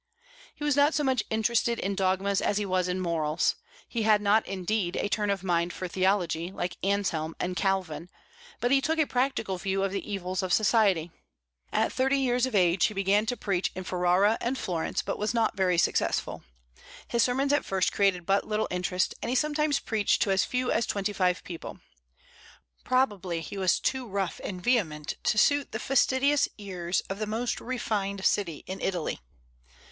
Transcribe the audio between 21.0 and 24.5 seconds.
five people. Probably he was too rough